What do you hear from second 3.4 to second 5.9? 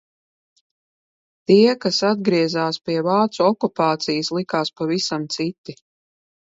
okupācijas likās pavisam citi.